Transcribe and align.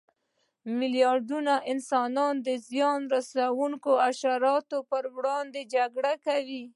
میلیاردونه 0.79 1.53
انسانانو 1.71 2.41
د 2.47 2.49
زیان 2.67 3.01
رسونکو 3.15 3.91
حشراتو 4.05 4.79
پر 4.89 5.03
وړاندې 5.15 5.61
جګړه 5.75 6.13
کړې. 6.25 6.63